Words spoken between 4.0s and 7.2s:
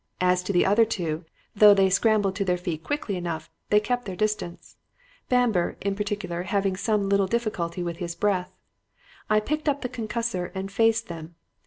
their distance, Bamber in particular having some